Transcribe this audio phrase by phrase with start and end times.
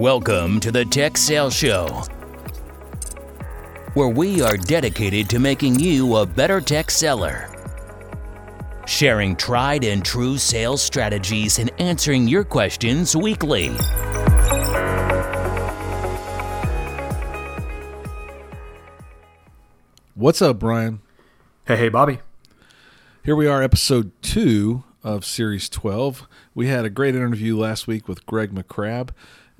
[0.00, 1.88] Welcome to the Tech Sales Show,
[3.92, 7.54] where we are dedicated to making you a better tech seller.
[8.86, 13.68] Sharing tried and true sales strategies and answering your questions weekly.
[20.14, 21.02] What's up, Brian?
[21.66, 22.20] Hey, hey, Bobby.
[23.22, 26.26] Here we are, episode two of series 12.
[26.54, 29.10] We had a great interview last week with Greg McCrabb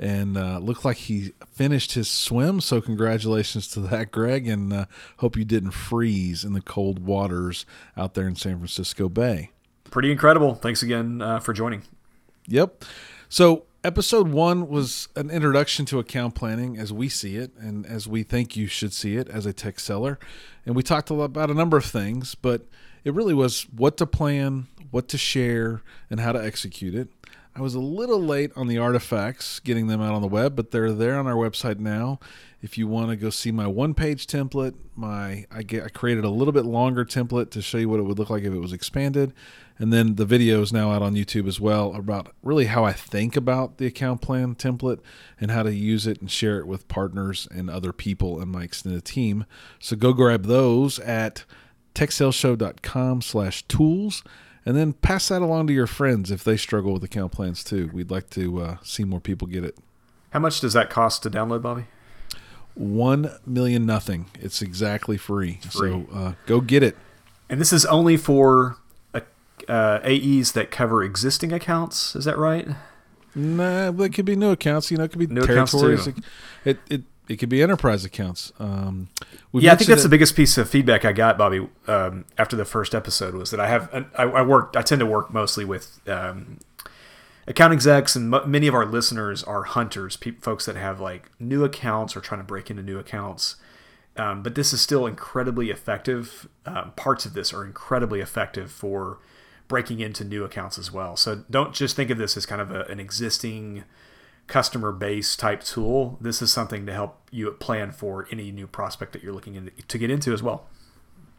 [0.00, 2.60] and uh, looked like he finished his swim.
[2.60, 4.84] So, congratulations to that, Greg, and uh,
[5.18, 9.50] hope you didn't freeze in the cold waters out there in San Francisco Bay.
[9.84, 10.55] Pretty incredible.
[10.55, 11.82] Thanks again uh, for joining.
[12.46, 12.84] Yep.
[13.28, 18.08] So, episode one was an introduction to account planning as we see it and as
[18.08, 20.19] we think you should see it as a tech seller.
[20.64, 22.66] And we talked a lot about a number of things, but
[23.05, 27.08] it really was what to plan, what to share, and how to execute it.
[27.54, 30.70] I was a little late on the artifacts getting them out on the web, but
[30.70, 32.20] they're there on our website now.
[32.62, 36.30] If you want to go see my one-page template, my I, get, I created a
[36.30, 38.72] little bit longer template to show you what it would look like if it was
[38.72, 39.33] expanded,
[39.78, 42.92] and then the video is now out on YouTube as well about really how I
[42.92, 45.00] think about the account plan template
[45.41, 48.62] and how to use it and share it with partners and other people in my
[48.62, 49.44] extended team.
[49.78, 51.44] So go grab those at
[51.94, 53.66] techsaleshow.com slash
[54.64, 57.91] and then pass that along to your friends if they struggle with account plans too.
[57.92, 59.77] We'd like to uh, see more people get it.
[60.30, 61.84] How much does that cost to download, Bobby?
[62.75, 64.27] One million nothing.
[64.38, 65.61] It's exactly free.
[65.70, 65.70] free.
[65.91, 66.97] So uh, go get it.
[67.48, 68.77] And this is only for
[69.69, 72.14] uh, AEs that cover existing accounts.
[72.16, 72.69] Is that right?
[73.34, 74.91] Nah, but it could be new accounts.
[74.91, 76.06] You know, it could be new territories.
[76.06, 76.16] It,
[76.64, 78.53] it, it it could be enterprise accounts.
[78.59, 79.09] Um,
[79.53, 82.64] yeah, I think that's the biggest piece of feedback I got, Bobby, um, after the
[82.64, 86.00] first episode was that I have I, I work I tend to work mostly with
[86.09, 86.59] um,
[87.47, 91.31] account execs, and m- many of our listeners are hunters, pe- folks that have like
[91.39, 93.55] new accounts or trying to break into new accounts.
[94.17, 96.49] Um, but this is still incredibly effective.
[96.66, 99.19] Um, parts of this are incredibly effective for
[99.69, 101.16] breaking into new accounts as well.
[101.16, 103.84] So don't just think of this as kind of a, an existing
[104.50, 109.12] customer base type tool, this is something to help you plan for any new prospect
[109.12, 110.66] that you're looking in, to get into as well.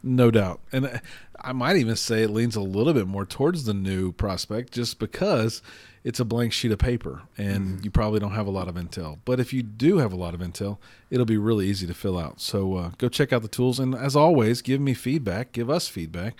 [0.03, 0.61] No doubt.
[0.71, 0.99] And
[1.39, 4.97] I might even say it leans a little bit more towards the new prospect just
[4.97, 5.61] because
[6.03, 7.83] it's a blank sheet of paper and mm-hmm.
[7.83, 9.19] you probably don't have a lot of intel.
[9.25, 10.79] But if you do have a lot of intel,
[11.11, 12.41] it'll be really easy to fill out.
[12.41, 13.79] So uh, go check out the tools.
[13.79, 16.35] And as always, give me feedback, give us feedback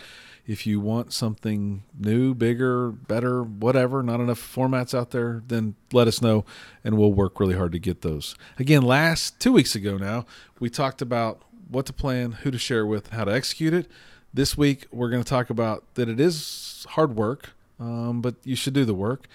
[0.47, 6.07] if you want something new, bigger, better, whatever, not enough formats out there, then let
[6.07, 6.46] us know
[6.84, 8.35] and we'll work really hard to get those.
[8.59, 10.25] Again, last two weeks ago now,
[10.59, 13.88] we talked about what to plan, who to share with, how to execute it.
[14.34, 18.56] This week, we're going to talk about that it is hard work, um, but you
[18.56, 19.28] should do the work.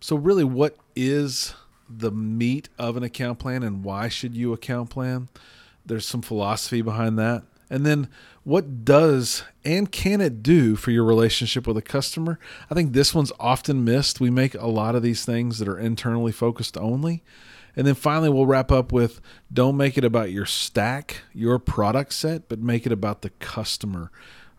[0.00, 1.54] So, really, what is
[1.88, 5.28] the meat of an account plan and why should you account plan?
[5.84, 7.42] There's some philosophy behind that.
[7.70, 8.08] And then
[8.42, 12.38] what does and can it do for your relationship with a customer?
[12.68, 14.20] I think this one's often missed.
[14.20, 17.22] We make a lot of these things that are internally focused only.
[17.76, 19.20] And then finally, we'll wrap up with
[19.52, 24.10] don't make it about your stack, your product set, but make it about the customer.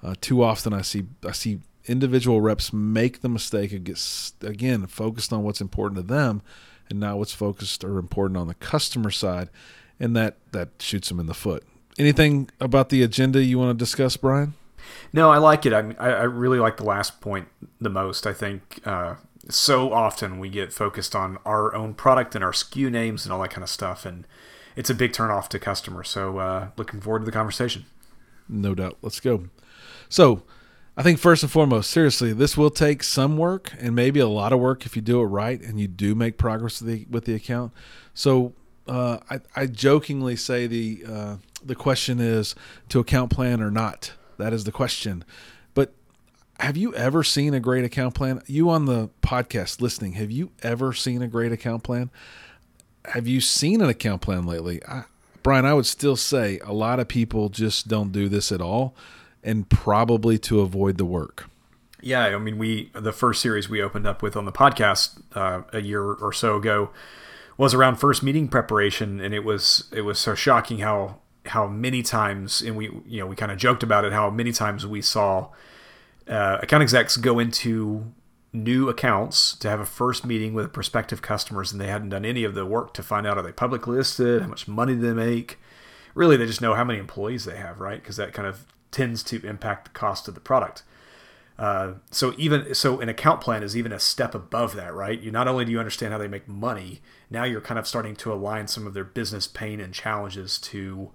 [0.01, 3.99] Uh, too often, I see I see individual reps make the mistake of get
[4.41, 6.41] again focused on what's important to them,
[6.89, 9.49] and not what's focused or important on the customer side,
[9.99, 11.65] and that that shoots them in the foot
[11.97, 14.53] anything about the agenda you want to discuss, Brian?
[15.13, 15.73] No, I like it.
[15.73, 17.47] I, I really like the last point
[17.79, 18.25] the most.
[18.25, 19.15] I think uh,
[19.49, 23.41] so often we get focused on our own product and our SKU names and all
[23.41, 24.25] that kind of stuff, and
[24.75, 26.09] it's a big turnoff to customers.
[26.09, 27.85] So, uh, looking forward to the conversation.
[28.47, 28.97] No doubt.
[29.01, 29.45] Let's go.
[30.09, 30.43] So,
[30.97, 34.51] I think first and foremost, seriously, this will take some work and maybe a lot
[34.51, 37.25] of work if you do it right and you do make progress with the with
[37.25, 37.73] the account.
[38.13, 38.53] So,
[38.87, 42.55] uh, I, I jokingly say the uh, the question is
[42.89, 44.13] to account plan or not.
[44.37, 45.23] That is the question.
[45.73, 45.93] But
[46.59, 48.41] have you ever seen a great account plan?
[48.47, 52.09] You on the podcast listening, have you ever seen a great account plan?
[53.05, 54.81] Have you seen an account plan lately?
[54.87, 55.03] I,
[55.43, 58.95] Brian, I would still say a lot of people just don't do this at all
[59.43, 61.49] and probably to avoid the work.
[62.01, 65.61] Yeah, I mean, we the first series we opened up with on the podcast uh,
[65.71, 66.89] a year or so ago
[67.57, 71.19] was around first meeting preparation, and it was it was so shocking how
[71.51, 74.51] how many times, and we you know we kind of joked about it, how many
[74.51, 75.49] times we saw
[76.27, 78.13] uh, account execs go into
[78.53, 82.43] new accounts to have a first meeting with prospective customers, and they hadn't done any
[82.43, 85.13] of the work to find out are they public listed, how much money do they
[85.13, 85.59] make.
[86.15, 88.01] Really, they just know how many employees they have, right?
[88.01, 90.83] Because that kind of tends to impact the cost of the product.
[91.59, 95.19] Uh, so even so, an account plan is even a step above that, right?
[95.19, 98.15] You not only do you understand how they make money, now you're kind of starting
[98.17, 101.11] to align some of their business pain and challenges to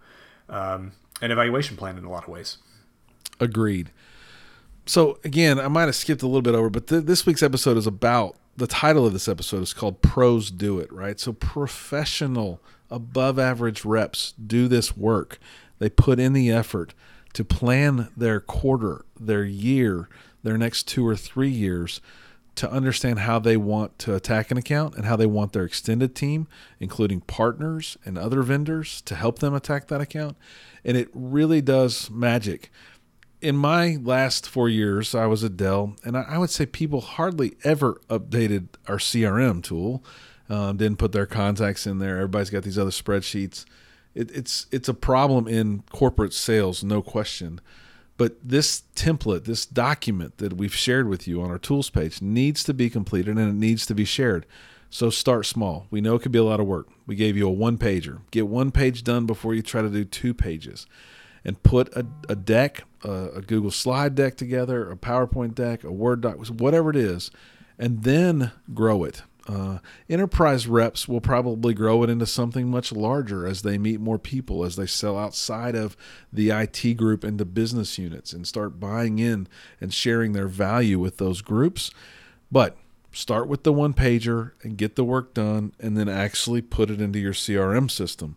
[0.49, 2.59] um, an evaluation plan in a lot of ways.
[3.41, 3.91] Agreed.
[4.87, 7.77] So again, I might have skipped a little bit over, but th- this week's episode
[7.77, 11.21] is about the title of this episode is called Pros Do It, right?
[11.21, 12.61] So professional,
[12.91, 15.39] above average reps do this work.
[15.79, 16.95] They put in the effort
[17.35, 20.09] to plan their quarter, their year,
[20.43, 22.01] their next two or three years
[22.57, 26.15] to understand how they want to attack an account and how they want their extended
[26.15, 26.49] team,
[26.81, 30.37] including partners and other vendors, to help them attack that account.
[30.85, 32.71] And it really does magic.
[33.43, 37.57] In my last four years, I was at Dell, and I would say people hardly
[37.63, 40.03] ever updated our CRM tool.
[40.49, 42.17] Um, didn't put their contacts in there.
[42.17, 43.65] Everybody's got these other spreadsheets.
[44.15, 47.61] It, it's it's a problem in corporate sales, no question.
[48.17, 52.65] But this template, this document that we've shared with you on our tools page needs
[52.65, 54.47] to be completed and it needs to be shared.
[54.89, 55.87] So start small.
[55.91, 56.89] We know it could be a lot of work.
[57.07, 58.21] We gave you a one pager.
[58.31, 60.87] Get one page done before you try to do two pages.
[61.45, 65.93] And put a, a deck, a, a Google slide deck together, a PowerPoint deck, a
[65.93, 67.31] Word doc, whatever it is,
[67.79, 69.23] and then grow it.
[69.49, 69.79] Uh,
[70.09, 74.65] enterprise reps will probably grow it into something much larger as they meet more people,
[74.65, 75.97] as they sell outside of
[76.33, 79.47] the IT group into business units and start buying in
[79.81, 81.91] and sharing their value with those groups.
[82.51, 82.77] But
[83.13, 87.01] start with the one pager and get the work done, and then actually put it
[87.01, 88.37] into your CRM system.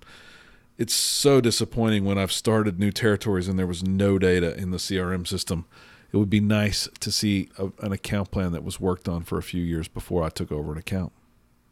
[0.77, 4.77] It's so disappointing when I've started new territories and there was no data in the
[4.77, 5.65] CRM system
[6.11, 9.37] it would be nice to see a, an account plan that was worked on for
[9.37, 11.11] a few years before I took over an account.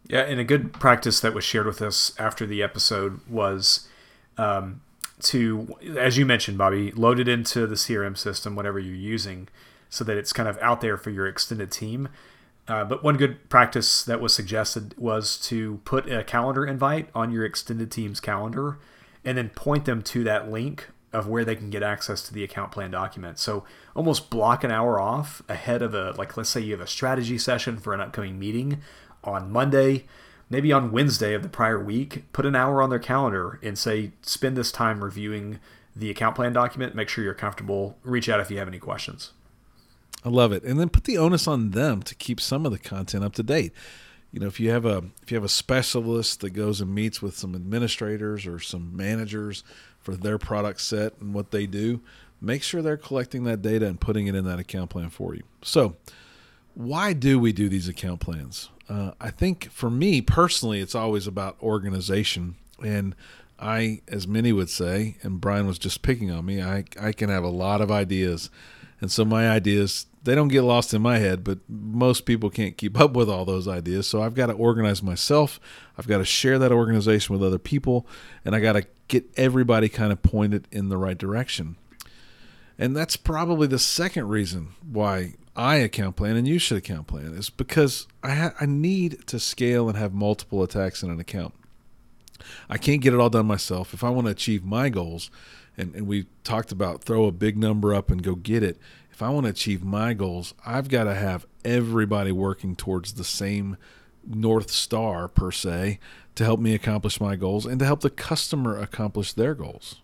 [0.07, 3.87] Yeah, and a good practice that was shared with us after the episode was
[4.37, 4.81] um,
[5.23, 9.49] to, as you mentioned, Bobby, load it into the CRM system, whatever you're using,
[9.89, 12.07] so that it's kind of out there for your extended team.
[12.67, 17.31] Uh, but one good practice that was suggested was to put a calendar invite on
[17.31, 18.77] your extended team's calendar
[19.23, 22.43] and then point them to that link of where they can get access to the
[22.43, 23.39] account plan document.
[23.39, 23.63] So
[23.95, 27.37] almost block an hour off ahead of a like let's say you have a strategy
[27.37, 28.81] session for an upcoming meeting
[29.23, 30.05] on Monday,
[30.49, 34.11] maybe on Wednesday of the prior week, put an hour on their calendar and say
[34.21, 35.59] spend this time reviewing
[35.95, 39.31] the account plan document, make sure you're comfortable, reach out if you have any questions.
[40.23, 40.63] I love it.
[40.63, 43.43] And then put the onus on them to keep some of the content up to
[43.43, 43.73] date.
[44.31, 47.21] You know, if you have a if you have a specialist that goes and meets
[47.21, 49.63] with some administrators or some managers
[50.07, 51.99] for their product set and what they do,
[52.39, 55.43] make sure they're collecting that data and putting it in that account plan for you.
[55.61, 55.97] So,
[56.75, 58.69] why do we do these account plans?
[58.87, 62.55] Uh, I think for me personally, it's always about organization.
[62.81, 63.15] And
[63.59, 67.29] I, as many would say, and Brian was just picking on me, I, I can
[67.29, 68.49] have a lot of ideas.
[68.99, 72.77] And so my ideas, they don't get lost in my head, but most people can't
[72.77, 74.07] keep up with all those ideas.
[74.07, 75.59] So I've got to organize myself.
[75.97, 78.07] I've got to share that organization with other people,
[78.43, 81.77] and I got to get everybody kind of pointed in the right direction.
[82.79, 87.33] And that's probably the second reason why I account plan and you should account plan
[87.33, 91.55] is because I ha- I need to scale and have multiple attacks in an account.
[92.69, 93.93] I can't get it all done myself.
[93.93, 95.31] If I want to achieve my goals,
[95.77, 98.77] and, and we talked about throw a big number up and go get it.
[99.11, 103.23] If I want to achieve my goals, I've got to have everybody working towards the
[103.23, 103.77] same
[104.25, 105.99] North Star, per se,
[106.35, 110.01] to help me accomplish my goals and to help the customer accomplish their goals.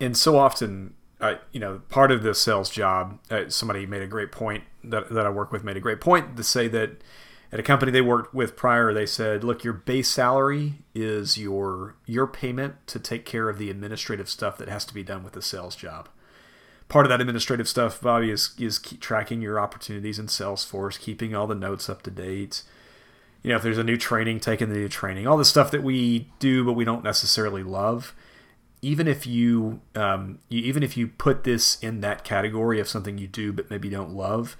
[0.00, 4.06] And so often, uh, you know, part of the sales job, uh, somebody made a
[4.06, 7.02] great point that, that I work with made a great point to say that
[7.50, 11.96] at a company they worked with prior, they said, look, your base salary is your
[12.06, 15.32] your payment to take care of the administrative stuff that has to be done with
[15.32, 16.08] the sales job.
[16.88, 21.46] Part of that administrative stuff, Bobby, is is tracking your opportunities in Salesforce, keeping all
[21.46, 22.62] the notes up to date,
[23.42, 25.82] you know, if there's a new training, taking the new training, all the stuff that
[25.82, 28.14] we do, but we don't necessarily love.
[28.82, 33.18] Even if you, um, you, even if you put this in that category of something
[33.18, 34.56] you do but maybe don't love,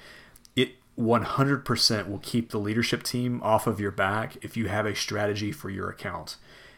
[0.99, 5.53] 100% will keep the leadership team off of your back if you have a strategy
[5.53, 6.37] for your account.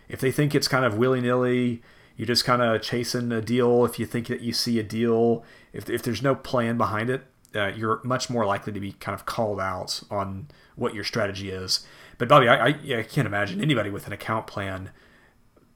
[0.08, 1.82] If they think it's kind of willy nilly,
[2.16, 3.84] you're just kind of chasing a deal.
[3.84, 7.22] If you think that you see a deal, if, if there's no plan behind it,
[7.54, 11.50] uh, you're much more likely to be kind of called out on what your strategy
[11.50, 11.86] is.
[12.18, 14.90] But Bobby, I, I, I can't imagine anybody with an account plan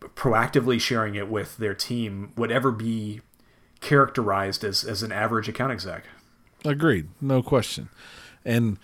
[0.00, 3.22] proactively sharing it with their team would ever be
[3.80, 6.04] characterized as, as an average account exec.
[6.64, 7.88] Agreed, no question.
[8.44, 8.78] And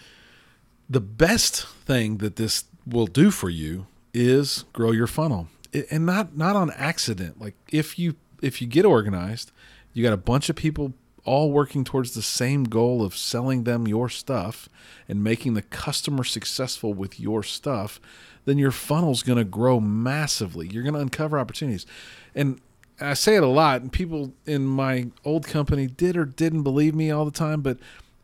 [0.88, 5.48] the best thing that this will do for you is grow your funnel,
[5.90, 7.40] and not not on accident.
[7.40, 9.52] Like if you if you get organized,
[9.92, 13.86] you got a bunch of people all working towards the same goal of selling them
[13.86, 14.68] your stuff
[15.08, 18.00] and making the customer successful with your stuff,
[18.46, 20.66] then your funnel's going to grow massively.
[20.68, 21.86] You're going to uncover opportunities.
[22.34, 22.60] And
[23.00, 26.94] I say it a lot, and people in my old company did or didn't believe
[26.94, 27.78] me all the time, but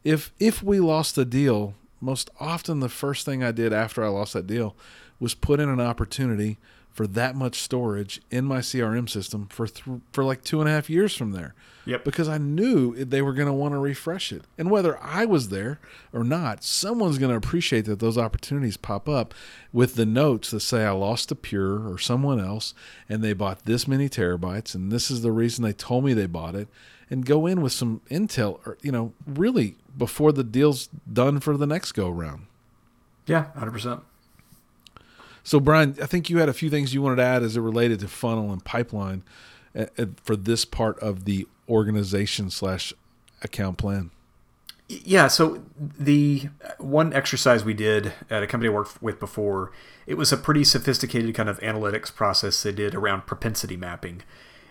[0.06, 4.08] if if we lost a deal, most often the first thing I did after I
[4.08, 4.76] lost that deal
[5.18, 6.58] was put in an opportunity
[6.96, 10.72] for that much storage in my CRM system for th- for like two and a
[10.72, 11.54] half years from there.
[11.84, 12.04] Yep.
[12.04, 15.50] Because I knew they were going to want to refresh it, and whether I was
[15.50, 15.78] there
[16.10, 19.34] or not, someone's going to appreciate that those opportunities pop up
[19.74, 22.72] with the notes that say I lost to Pure or someone else,
[23.10, 26.26] and they bought this many terabytes, and this is the reason they told me they
[26.26, 26.66] bought it,
[27.10, 31.58] and go in with some intel, or you know, really before the deal's done for
[31.58, 32.46] the next go round.
[33.26, 34.00] Yeah, hundred percent.
[35.46, 37.60] So, Brian, I think you had a few things you wanted to add as it
[37.60, 39.22] related to funnel and pipeline
[39.76, 42.92] uh, uh, for this part of the organization slash
[43.42, 44.10] account plan.
[44.88, 46.48] Yeah, so the
[46.78, 49.70] one exercise we did at a company I worked with before,
[50.04, 54.24] it was a pretty sophisticated kind of analytics process they did around propensity mapping.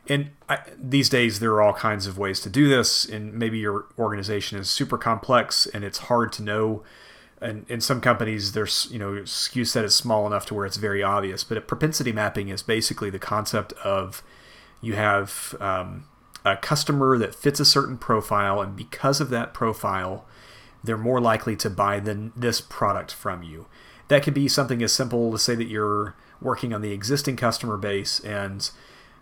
[0.09, 3.59] And I, these days, there are all kinds of ways to do this, and maybe
[3.59, 6.83] your organization is super complex and it's hard to know
[7.45, 10.77] and in some companies there's you know SKU set is small enough to where it's
[10.77, 14.23] very obvious but a propensity mapping is basically the concept of
[14.81, 16.05] you have um,
[16.43, 20.25] a customer that fits a certain profile and because of that profile
[20.85, 23.65] they're more likely to buy than this product from you.
[24.07, 27.77] That could be something as simple to say that you're working on the existing customer
[27.77, 28.69] base and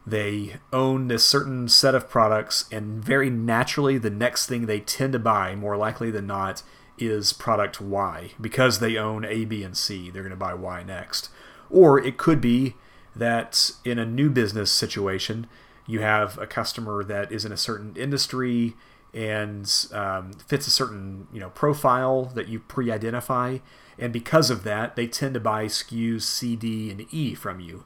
[0.05, 5.13] they own this certain set of products and very naturally the next thing they tend
[5.13, 6.61] to buy more likely than not
[7.07, 8.31] is product Y.
[8.39, 11.29] Because they own A, B, and C, they're going to buy Y next.
[11.69, 12.75] Or it could be
[13.15, 15.47] that in a new business situation,
[15.85, 18.75] you have a customer that is in a certain industry
[19.13, 23.59] and um, fits a certain you know profile that you pre-identify,
[23.99, 27.85] and because of that, they tend to buy SKUs C, D, and E from you.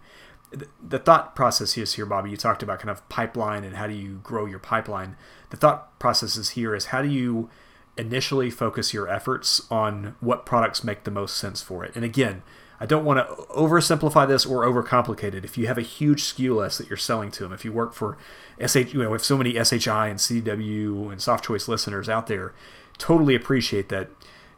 [0.82, 2.30] The thought process is here, Bobby.
[2.30, 5.18] You talked about kind of pipeline and how do you grow your pipeline.
[5.50, 7.50] The thought process is here is how do you
[7.98, 11.96] initially focus your efforts on what products make the most sense for it.
[11.96, 12.44] And again,
[12.80, 15.44] I don't want to oversimplify this or overcomplicate it.
[15.44, 17.94] If you have a huge SKU list that you're selling to them, if you work
[17.94, 18.18] for
[18.64, 22.54] SH, you know, with so many SHI and CW and Softchoice listeners out there,
[22.98, 24.10] totally appreciate that.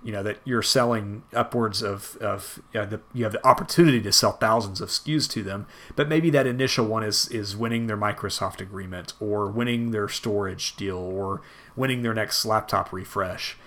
[0.04, 4.02] You know that you're selling upwards of of you, know, the, you have the opportunity
[4.02, 7.88] to sell thousands of SKUs to them, but maybe that initial one is is winning
[7.88, 11.42] their Microsoft agreement or winning their storage deal or
[11.76, 13.58] winning their next laptop refresh.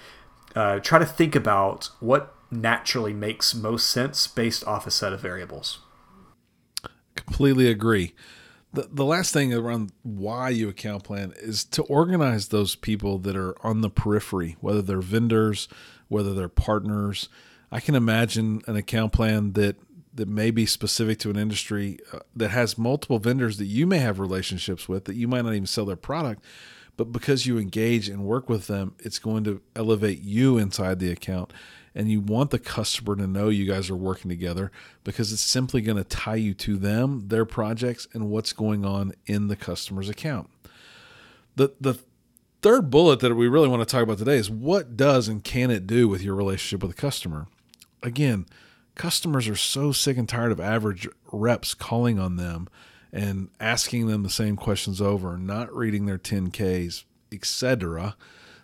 [0.54, 5.20] Uh, try to think about what naturally makes most sense based off a set of
[5.20, 5.80] variables.
[7.14, 8.14] Completely agree.
[8.74, 13.36] The, the last thing around why you account plan is to organize those people that
[13.36, 15.68] are on the periphery, whether they're vendors,
[16.12, 17.28] whether they're partners.
[17.70, 19.76] I can imagine an account plan that
[20.14, 23.96] that may be specific to an industry uh, that has multiple vendors that you may
[23.96, 26.44] have relationships with that you might not even sell their product
[26.96, 31.10] but because you engage and work with them, it's going to elevate you inside the
[31.10, 31.52] account.
[31.94, 34.70] And you want the customer to know you guys are working together
[35.04, 39.12] because it's simply going to tie you to them, their projects, and what's going on
[39.26, 40.48] in the customer's account.
[41.56, 41.98] The, the
[42.62, 45.70] third bullet that we really want to talk about today is what does and can
[45.70, 47.48] it do with your relationship with the customer?
[48.02, 48.46] Again,
[48.94, 52.68] customers are so sick and tired of average reps calling on them
[53.12, 58.16] and asking them the same questions over, not reading their 10Ks, etc.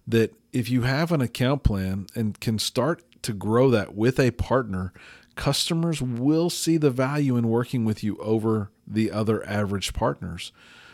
[0.07, 4.31] That if you have an account plan and can start to grow that with a
[4.31, 4.93] partner,
[5.35, 10.53] customers will see the value in working with you over the other average partners.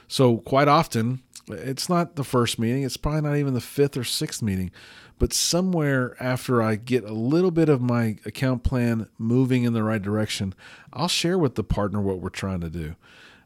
[0.08, 4.04] So, quite often, it's not the first meeting, it's probably not even the fifth or
[4.04, 4.70] sixth meeting,
[5.18, 9.82] but somewhere after I get a little bit of my account plan moving in the
[9.82, 10.54] right direction,
[10.92, 12.96] I'll share with the partner what we're trying to do.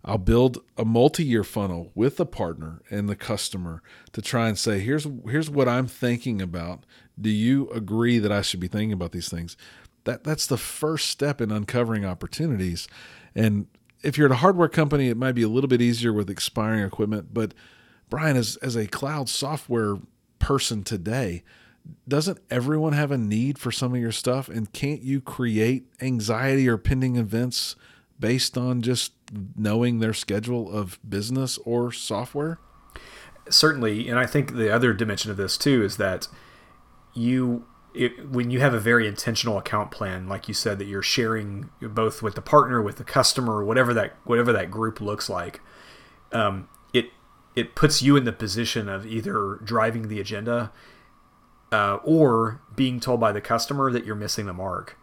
[0.04, 4.78] I'll build a multi-year funnel with the partner and the customer to try and say,
[4.78, 6.86] here's here's what I'm thinking about.
[7.20, 9.56] Do you agree that I should be thinking about these things?
[10.04, 12.88] That that's the first step in uncovering opportunities.
[13.34, 13.66] And
[14.02, 16.84] if you're at a hardware company, it might be a little bit easier with expiring
[16.84, 17.34] equipment.
[17.34, 17.52] But
[18.08, 19.96] Brian, as as a cloud software
[20.38, 21.42] person today,
[22.06, 24.48] doesn't everyone have a need for some of your stuff?
[24.48, 27.76] And can't you create anxiety or pending events
[28.18, 29.12] based on just
[29.56, 32.58] knowing their schedule of business or software?
[33.48, 36.28] Certainly, and I think the other dimension of this too is that
[37.14, 41.02] you it, when you have a very intentional account plan, like you said, that you're
[41.02, 45.60] sharing both with the partner, with the customer, whatever that whatever that group looks like,
[46.32, 46.68] um,
[47.58, 50.70] it puts you in the position of either driving the agenda
[51.72, 54.96] uh, or being told by the customer that you're missing the mark.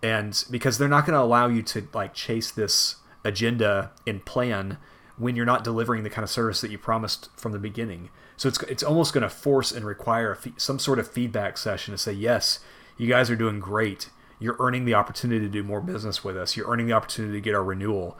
[0.00, 4.78] And because they're not going to allow you to like chase this agenda and plan
[5.16, 8.10] when you're not delivering the kind of service that you promised from the beginning.
[8.36, 11.90] So it's it's almost going to force and require fee- some sort of feedback session
[11.90, 12.60] to say, yes,
[12.96, 14.10] you guys are doing great.
[14.38, 16.56] You're earning the opportunity to do more business with us.
[16.56, 18.16] You're earning the opportunity to get our renewal.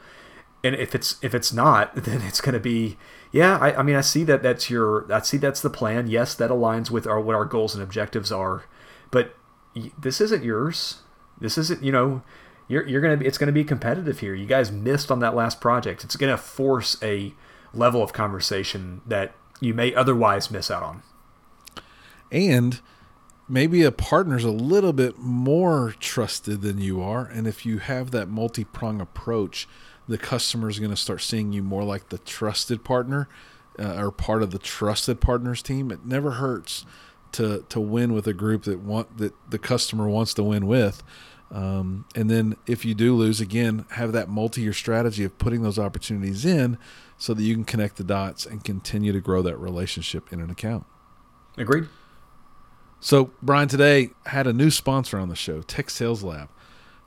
[0.61, 2.97] And if it's if it's not, then it's going to be
[3.31, 3.57] yeah.
[3.57, 6.07] I, I mean, I see that that's your I see that's the plan.
[6.07, 8.65] Yes, that aligns with our what our goals and objectives are,
[9.11, 9.35] but
[9.97, 11.01] this isn't yours.
[11.39, 12.21] This isn't you know
[12.67, 14.33] you're you're gonna be it's gonna be competitive here.
[14.33, 16.03] You guys missed on that last project.
[16.03, 17.33] It's gonna force a
[17.73, 21.03] level of conversation that you may otherwise miss out on.
[22.31, 22.79] And
[23.47, 28.11] maybe a partner's a little bit more trusted than you are, and if you have
[28.11, 29.67] that multi-prong approach,
[30.09, 33.29] the customer is going to start seeing you more like the trusted partner
[33.77, 35.91] uh, or part of the trusted partners team.
[35.91, 36.85] It never hurts
[37.33, 41.03] to to win with a group that want that the customer wants to win with.
[41.51, 45.79] Um, and then if you do lose, again, have that multi-year strategy of putting those
[45.79, 46.77] opportunities in
[47.17, 50.51] so that you can connect the dots and continue to grow that relationship in an
[50.51, 50.85] account.
[51.57, 51.87] Agreed.
[52.99, 56.49] So, Brian, today had a new sponsor on the show, Tech Sales Lab.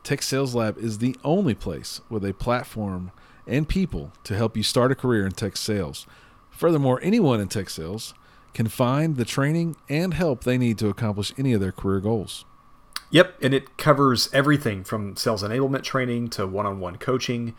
[0.02, 3.12] Tech Sales Lab is the only place with a platform
[3.46, 6.06] and people to help you start a career in tech sales.
[6.50, 8.14] Furthermore, anyone in tech sales
[8.52, 12.44] can find the training and help they need to accomplish any of their career goals.
[13.10, 17.54] Yep, and it covers everything from sales enablement training to one on one coaching.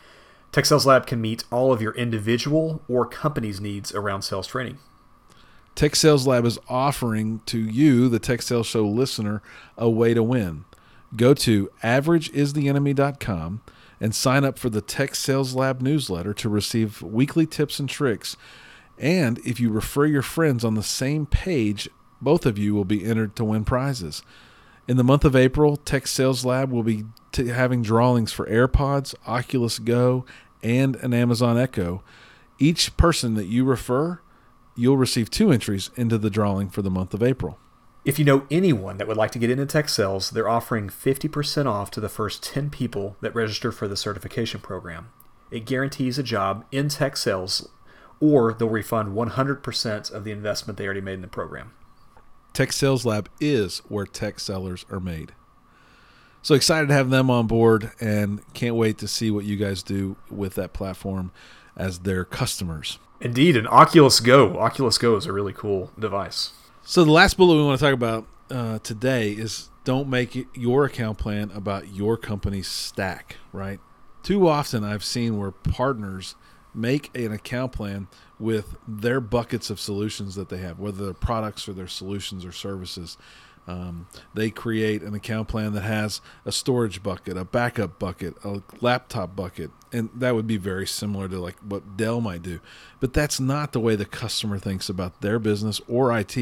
[0.51, 4.79] Tech Sales Lab can meet all of your individual or company's needs around sales training.
[5.75, 9.41] Tech Sales Lab is offering to you, the Tech Sales Show listener,
[9.77, 10.65] a way to win.
[11.15, 13.61] Go to averageistheenemy.com
[13.99, 18.35] and sign up for the Tech Sales Lab newsletter to receive weekly tips and tricks.
[18.97, 21.87] And if you refer your friends on the same page,
[22.21, 24.23] both of you will be entered to win prizes.
[24.87, 29.15] In the month of April, Tech Sales Lab will be t- having drawings for AirPods,
[29.25, 30.25] Oculus Go,
[30.61, 32.03] and an Amazon Echo.
[32.59, 34.19] Each person that you refer,
[34.75, 37.57] you'll receive two entries into the drawing for the month of April.
[38.05, 41.67] If you know anyone that would like to get into tech sales, they're offering 50%
[41.67, 45.09] off to the first 10 people that register for the certification program.
[45.51, 47.69] It guarantees a job in tech sales,
[48.19, 51.71] or they'll refund 100% of the investment they already made in the program.
[52.51, 55.33] Tech Sales Lab is where tech sellers are made.
[56.41, 59.81] So excited to have them on board and can't wait to see what you guys
[59.81, 61.31] do with that platform
[61.77, 62.99] as their customers.
[63.21, 64.59] Indeed, an Oculus Go.
[64.59, 66.51] Oculus Go is a really cool device.
[66.85, 70.83] So the last bullet we want to talk about uh, today is don't make your
[70.83, 73.79] account plan about your company's stack, right?
[74.21, 76.35] Too often I've seen where partners
[76.75, 81.69] make an account plan with their buckets of solutions that they have, whether they're products
[81.69, 83.17] or their solutions or services.
[83.67, 88.61] Um, they create an account plan that has a storage bucket, a backup bucket, a
[88.81, 92.59] laptop bucket, and that would be very similar to like what Dell might do.
[92.99, 96.35] But that's not the way the customer thinks about their business or IT.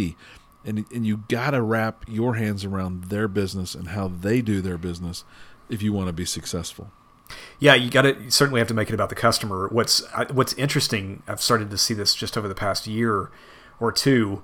[0.63, 4.61] And, and you got to wrap your hands around their business and how they do
[4.61, 5.23] their business
[5.69, 6.91] if you want to be successful.
[7.59, 9.67] Yeah, you got to certainly have to make it about the customer.
[9.71, 13.31] What's what's interesting, I've started to see this just over the past year
[13.79, 14.43] or two,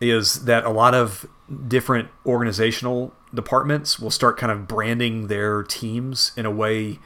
[0.00, 1.26] is that a lot of
[1.68, 6.98] different organizational departments will start kind of branding their teams in a way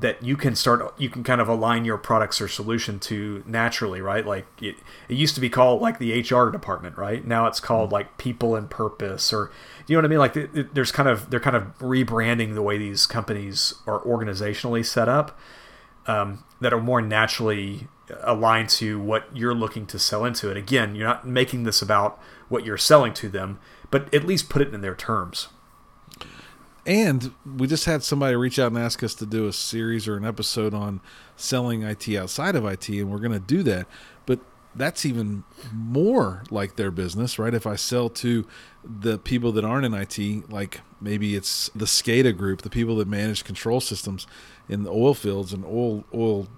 [0.00, 4.00] that you can start you can kind of align your products or solution to naturally
[4.00, 4.24] right?
[4.24, 4.76] Like it,
[5.08, 7.26] it used to be called like the hr department right?
[7.26, 9.50] Now it's called like people and purpose or
[9.86, 10.18] you know what i mean?
[10.18, 14.00] Like it, it, there's kind of they're kind of rebranding the way these companies are
[14.00, 15.38] organizationally set up
[16.06, 17.88] um, that are more naturally
[18.22, 20.48] aligned to what you're looking to sell into.
[20.50, 23.58] It again you're not making this about what you're selling to them
[23.90, 25.48] but at least put it in their terms
[26.88, 30.16] and we just had somebody reach out and ask us to do a series or
[30.16, 31.02] an episode on
[31.36, 33.86] selling IT outside of IT, and we're going to do that.
[34.24, 34.40] But
[34.74, 37.52] that's even more like their business, right?
[37.52, 38.46] If I sell to
[38.82, 43.06] the people that aren't in IT, like maybe it's the SCADA group, the people that
[43.06, 44.26] manage control systems
[44.66, 46.48] in the oil fields and oil oil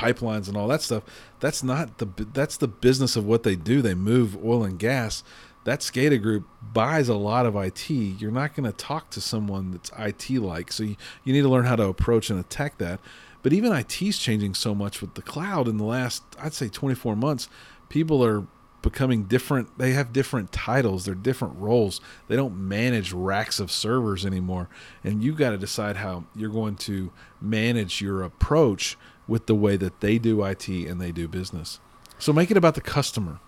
[0.00, 1.02] pipelines and all that stuff.
[1.40, 3.82] That's not the that's the business of what they do.
[3.82, 5.22] They move oil and gas
[5.64, 7.90] that SCADA group buys a lot of IT.
[7.90, 10.72] You're not going to talk to someone that's IT like.
[10.72, 13.00] So you, you need to learn how to approach and attack that.
[13.42, 16.68] But even IT is changing so much with the cloud in the last, I'd say,
[16.68, 17.48] 24 months.
[17.88, 18.46] People are
[18.82, 19.76] becoming different.
[19.78, 22.00] They have different titles, they're different roles.
[22.28, 24.68] They don't manage racks of servers anymore.
[25.04, 28.96] And you've got to decide how you're going to manage your approach
[29.30, 31.78] with the way that they do IT and they do business.
[32.18, 33.38] So make it about the customer.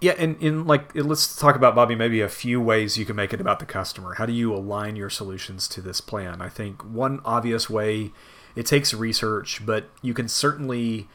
[0.00, 3.32] Yeah, and in like let's talk about Bobby maybe a few ways you can make
[3.32, 4.14] it about the customer.
[4.14, 6.40] How do you align your solutions to this plan?
[6.40, 8.12] I think one obvious way
[8.54, 11.08] it takes research, but you can certainly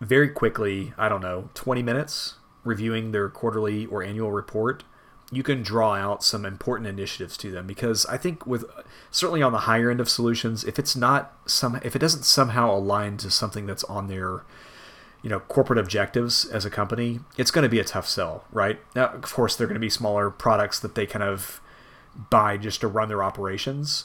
[0.00, 2.34] very quickly, I don't know, 20 minutes
[2.64, 4.84] reviewing their quarterly or annual report,
[5.32, 8.64] you can draw out some important initiatives to them because I think with
[9.10, 12.72] certainly on the higher end of solutions, if it's not some if it doesn't somehow
[12.72, 14.44] align to something that's on their
[15.22, 18.78] you know corporate objectives as a company, it's going to be a tough sell, right?
[18.94, 21.60] Now, of course, they're going to be smaller products that they kind of
[22.30, 24.04] buy just to run their operations.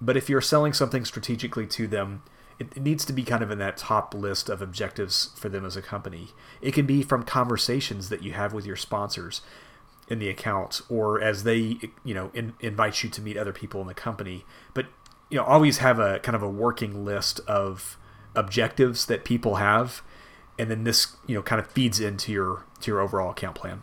[0.00, 2.22] But if you're selling something strategically to them,
[2.58, 5.76] it, needs to be kind of in that top list of objectives for them as
[5.76, 6.28] a company.
[6.60, 9.40] It can be from conversations that you have with your sponsors
[10.08, 13.80] in the account, or as they you know in, invite you to meet other people
[13.80, 14.44] in the company.
[14.74, 14.86] But
[15.30, 17.98] you know, always have a kind of a working list of
[18.34, 20.02] objectives that people have
[20.58, 23.82] and then this you know kind of feeds into your to your overall account plan.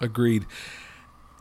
[0.00, 0.46] Agreed.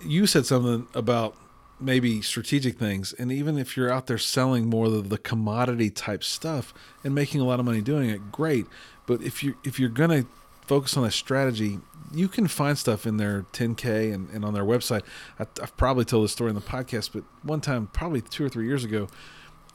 [0.02, 1.36] You said something about
[1.80, 6.24] maybe strategic things, and even if you're out there selling more of the commodity type
[6.24, 8.68] stuff and making a lot of money doing it, great.
[9.06, 10.26] But if you if you're gonna
[10.66, 11.80] focus on a strategy,
[12.14, 15.04] you can find stuff in their 10K and, and on their website.
[15.40, 18.50] I, I've probably told this story in the podcast, but one time, probably two or
[18.50, 19.08] three years ago,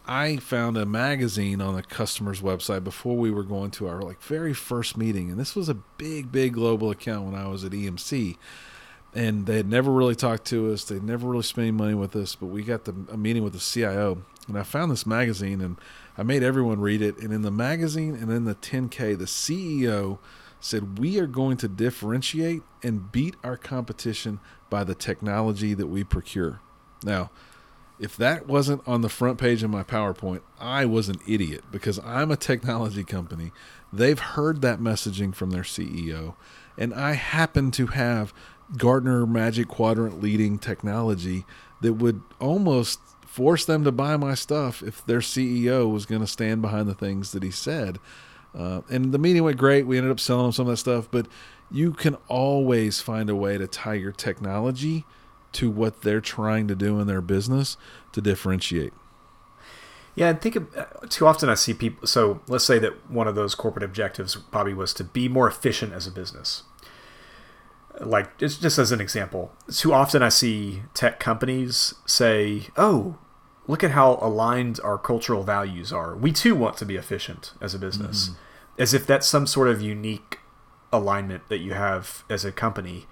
[0.06, 4.22] I found a magazine on a customer's website before we were going to our like
[4.22, 7.72] very first meeting, and this was a big, big global account when I was at
[7.72, 8.38] EMC,
[9.14, 10.84] and they had never really talked to us.
[10.84, 13.52] They'd never really spent any money with us, but we got the, a meeting with
[13.52, 15.76] the CIO, and I found this magazine, and
[16.16, 17.18] I made everyone read it.
[17.18, 20.18] And in the magazine and in the 10K, the CEO
[20.60, 24.40] said we are going to differentiate and beat our competition
[24.70, 26.60] by the technology that we procure.
[27.04, 27.30] Now
[27.98, 31.98] if that wasn't on the front page of my PowerPoint, I was an idiot because
[32.04, 33.52] I'm a technology company.
[33.92, 36.34] They've heard that messaging from their CEO,
[36.76, 38.32] and I happen to have
[38.76, 41.44] Gartner Magic Quadrant leading technology
[41.80, 46.26] that would almost force them to buy my stuff if their CEO was going to
[46.26, 47.98] stand behind the things that he said.
[48.56, 49.86] Uh, and the meeting went great.
[49.86, 51.26] We ended up selling some of that stuff, but
[51.70, 55.04] you can always find a way to tie your technology
[55.52, 57.76] to what they're trying to do in their business
[58.12, 58.92] to differentiate.
[60.14, 62.06] Yeah, and think of, uh, too often I see people.
[62.06, 65.92] So let's say that one of those corporate objectives probably was to be more efficient
[65.92, 66.64] as a business.
[68.00, 73.18] Like just just as an example, too often I see tech companies say, "Oh,
[73.68, 76.16] look at how aligned our cultural values are.
[76.16, 78.82] We too want to be efficient as a business," mm-hmm.
[78.82, 80.40] as if that's some sort of unique
[80.92, 83.06] alignment that you have as a company.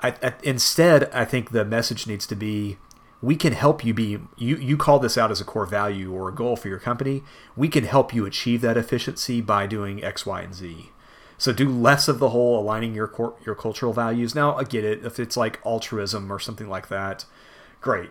[0.00, 2.76] I, I, instead, I think the message needs to be
[3.22, 6.28] we can help you be you you call this out as a core value or
[6.28, 7.22] a goal for your company
[7.56, 10.90] we can help you achieve that efficiency by doing x y and z
[11.38, 14.84] so do less of the whole aligning your core, your cultural values now i get
[14.84, 17.24] it if it's like altruism or something like that
[17.80, 18.10] great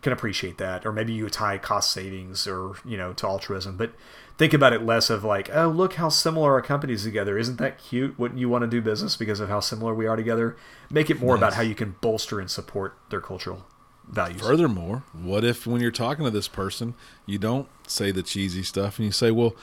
[0.00, 3.92] can appreciate that or maybe you tie cost savings or you know to altruism but
[4.38, 7.36] think about it less of like, oh, look how similar our companies together.
[7.36, 8.18] Isn't that cute?
[8.18, 10.56] Wouldn't you want to do business because of how similar we are together?
[10.88, 11.40] Make it more nice.
[11.40, 13.66] about how you can bolster and support their cultural
[14.08, 14.40] values.
[14.40, 16.94] Furthermore, what if when you're talking to this person,
[17.26, 19.54] you don't say the cheesy stuff and you say, well,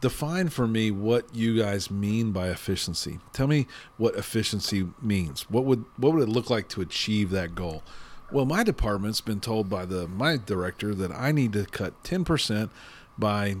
[0.00, 3.18] define for me what you guys mean by efficiency.
[3.32, 5.50] Tell me what efficiency means.
[5.50, 7.82] What would what would it look like to achieve that goal?
[8.34, 12.68] Well, my department's been told by the my director that I need to cut 10%
[13.16, 13.54] by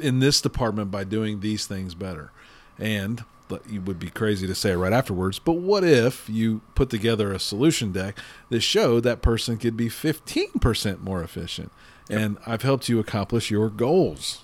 [0.00, 2.30] in this department by doing these things better.
[2.78, 3.24] And
[3.68, 7.32] you would be crazy to say it right afterwards, but what if you put together
[7.32, 8.16] a solution deck
[8.50, 11.72] that showed that person could be 15% more efficient?
[12.08, 14.42] And I've helped you accomplish your goals.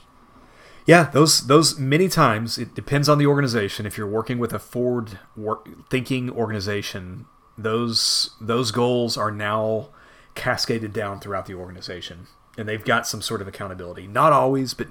[0.85, 3.87] Yeah, those those many times it depends on the organization.
[3.87, 9.89] If you're working with a forward work, thinking organization, those those goals are now
[10.35, 14.07] cascaded down throughout the organization and they've got some sort of accountability.
[14.07, 14.89] Not always, but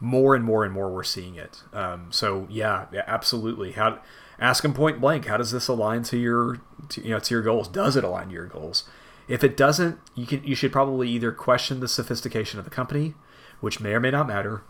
[0.00, 1.62] more and more and more we're seeing it.
[1.72, 3.72] Um, so yeah, yeah, absolutely.
[3.72, 4.00] How
[4.38, 5.26] ask them point blank?
[5.26, 7.68] How does this align to your to, you know to your goals?
[7.68, 8.84] Does it align to your goals?
[9.28, 13.14] If it doesn't, you can you should probably either question the sophistication of the company,
[13.60, 14.62] which may or may not matter,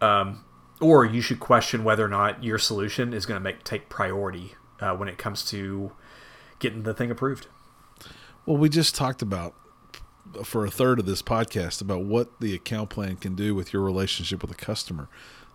[0.00, 0.44] um,
[0.80, 4.54] or you should question whether or not your solution is going to make take priority
[4.80, 5.92] uh, when it comes to
[6.60, 7.48] getting the thing approved.
[8.46, 9.54] Well, we just talked about
[10.44, 13.82] for a third of this podcast about what the account plan can do with your
[13.82, 15.08] relationship with a customer.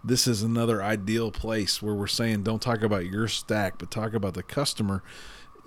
[0.03, 4.13] This is another ideal place where we're saying don't talk about your stack, but talk
[4.13, 5.01] about the customer.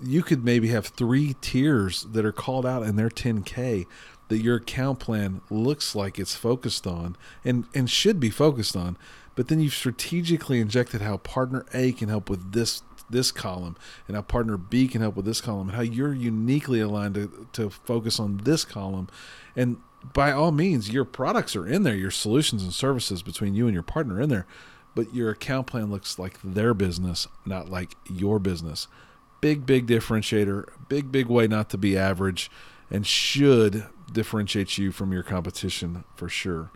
[0.00, 3.86] You could maybe have three tiers that are called out in their 10K
[4.28, 8.96] that your account plan looks like it's focused on and, and should be focused on.
[9.34, 14.16] but then you've strategically injected how partner A can help with this this column and
[14.16, 17.70] how partner B can help with this column and how you're uniquely aligned to, to
[17.70, 19.08] focus on this column.
[19.56, 19.78] And
[20.12, 23.74] by all means your products are in there your solutions and services between you and
[23.74, 24.46] your partner in there
[24.94, 28.88] but your account plan looks like their business not like your business.
[29.40, 32.50] Big big differentiator big big way not to be average
[32.90, 36.70] and should differentiate you from your competition for sure.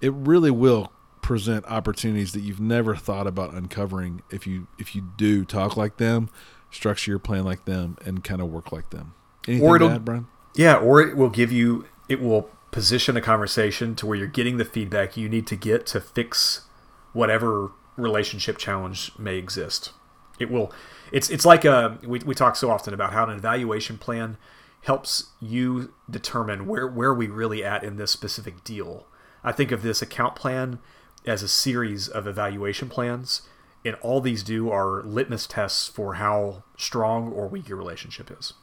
[0.00, 0.92] It really will
[1.26, 5.96] present opportunities that you've never thought about uncovering if you if you do talk like
[5.96, 6.30] them,
[6.70, 9.12] structure your plan like them, and kind of work like them.
[9.48, 10.28] Anything or it'll, to add, Brian?
[10.54, 14.56] Yeah, or it will give you it will position a conversation to where you're getting
[14.56, 16.68] the feedback you need to get to fix
[17.12, 19.94] whatever relationship challenge may exist.
[20.38, 20.72] It will
[21.10, 24.36] it's it's like a we, we talk so often about how an evaluation plan
[24.82, 29.08] helps you determine where where we really at in this specific deal.
[29.42, 30.78] I think of this account plan
[31.26, 33.42] as a series of evaluation plans,
[33.84, 38.54] and all these do are litmus tests for how strong or weak your relationship is.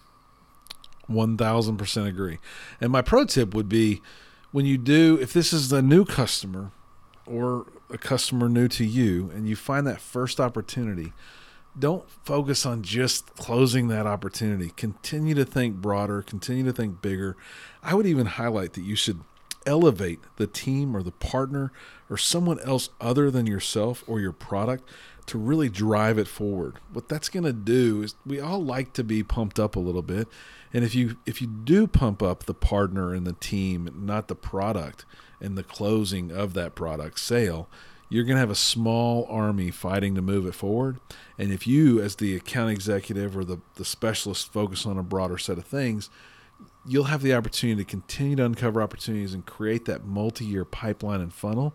[1.10, 2.40] 1000% agree.
[2.80, 4.02] And my pro tip would be
[4.52, 6.72] when you do, if this is a new customer
[7.26, 11.14] or a customer new to you, and you find that first opportunity,
[11.78, 14.72] don't focus on just closing that opportunity.
[14.76, 17.36] Continue to think broader, continue to think bigger.
[17.82, 19.22] I would even highlight that you should
[19.66, 21.72] elevate the team or the partner
[22.10, 24.88] or someone else other than yourself or your product
[25.26, 26.80] to really drive it forward.
[26.92, 30.02] What that's going to do is we all like to be pumped up a little
[30.02, 30.28] bit.
[30.74, 34.36] And if you if you do pump up the partner and the team, not the
[34.36, 35.06] product
[35.40, 37.70] and the closing of that product sale,
[38.10, 41.00] you're going to have a small army fighting to move it forward.
[41.38, 45.38] And if you as the account executive or the the specialist focus on a broader
[45.38, 46.10] set of things,
[46.86, 51.34] you'll have the opportunity to continue to uncover opportunities and create that multi-year pipeline and
[51.34, 51.74] funnel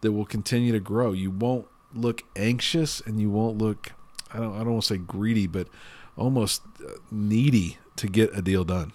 [0.00, 1.12] that will continue to grow.
[1.12, 3.92] You won't look anxious and you won't look
[4.32, 5.68] I don't I don't want to say greedy, but
[6.16, 8.92] almost uh, needy to get a deal done.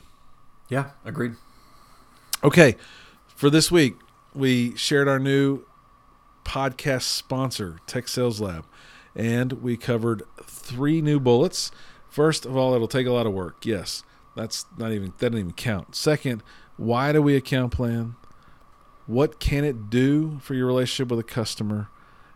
[0.70, 1.34] Yeah, agreed.
[2.44, 2.76] Okay,
[3.28, 3.96] for this week
[4.34, 5.66] we shared our new
[6.44, 8.66] podcast sponsor, Tech Sales Lab,
[9.16, 11.72] and we covered three new bullets.
[12.10, 13.66] First of all, it'll take a lot of work.
[13.66, 14.04] Yes
[14.36, 15.96] that's not even that doesn't even count.
[15.96, 16.44] Second,
[16.78, 18.16] why do we account plan?
[19.08, 21.90] What can it do for your relationship with a customer?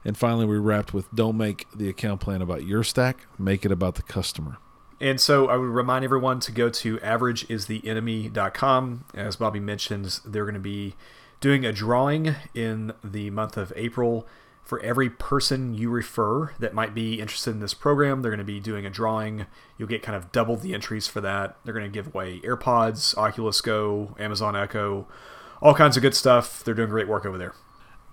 [0.06, 3.72] And finally, we wrapped with don't make the account plan about your stack, make it
[3.72, 4.58] about the customer.
[5.02, 9.06] And so I would remind everyone to go to averageistheenemy.com.
[9.14, 10.96] As Bobby mentioned, they're going to be
[11.40, 14.28] doing a drawing in the month of April
[14.70, 18.44] for every person you refer that might be interested in this program, they're going to
[18.44, 19.48] be doing a drawing.
[19.80, 21.58] You'll get kind of double the entries for that.
[21.66, 25.08] They're going to give away AirPods, Oculus Go, Amazon Echo,
[25.60, 26.64] all kinds of good stuff.
[26.64, 27.56] They're doing great work over there.